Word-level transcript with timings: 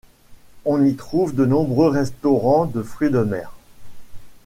On 0.65 0.83
y 0.83 0.95
trouve 0.95 1.35
de 1.35 1.45
nombreux 1.45 1.89
restaurants 1.89 2.65
de 2.65 2.81
fruits 2.81 3.11
de 3.11 3.19
mer. 3.19 3.51